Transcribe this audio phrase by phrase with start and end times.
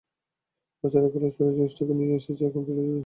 [0.83, 2.99] বাচ্চারা খেলার ছলে জিনিসটা নিয়ে এসেছে এখন ফিরিয়ে দিতে পারলেই বাঁচি।